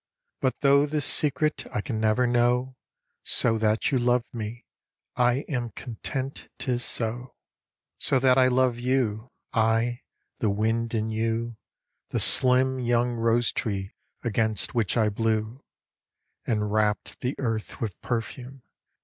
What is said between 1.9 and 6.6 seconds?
never know, So that you love me, I am content